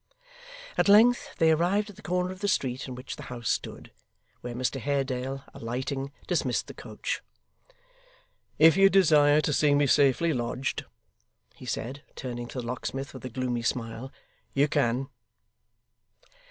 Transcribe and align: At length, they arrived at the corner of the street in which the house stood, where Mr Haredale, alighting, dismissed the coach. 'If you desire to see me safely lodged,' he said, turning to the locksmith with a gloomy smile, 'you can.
At 0.79 0.89
length, 0.89 1.35
they 1.37 1.51
arrived 1.51 1.91
at 1.91 1.95
the 1.95 2.01
corner 2.01 2.31
of 2.31 2.39
the 2.39 2.47
street 2.47 2.87
in 2.87 2.95
which 2.95 3.17
the 3.17 3.21
house 3.29 3.51
stood, 3.51 3.91
where 4.39 4.55
Mr 4.55 4.79
Haredale, 4.81 5.43
alighting, 5.53 6.11
dismissed 6.25 6.65
the 6.65 6.73
coach. 6.73 7.21
'If 8.57 8.75
you 8.75 8.89
desire 8.89 9.41
to 9.41 9.53
see 9.53 9.75
me 9.75 9.85
safely 9.85 10.33
lodged,' 10.33 10.85
he 11.53 11.67
said, 11.67 12.01
turning 12.15 12.47
to 12.47 12.61
the 12.61 12.65
locksmith 12.65 13.13
with 13.13 13.25
a 13.25 13.29
gloomy 13.29 13.61
smile, 13.61 14.11
'you 14.55 14.67
can. 14.67 15.07